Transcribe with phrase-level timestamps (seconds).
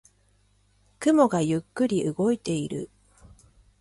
[0.99, 2.89] 雲がゆっくり動いている。